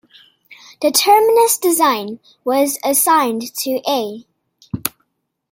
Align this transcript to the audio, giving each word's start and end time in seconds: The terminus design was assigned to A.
The 0.81 0.89
terminus 0.89 1.59
design 1.59 2.21
was 2.43 2.79
assigned 2.83 3.53
to 3.53 3.81
A. 3.87 4.25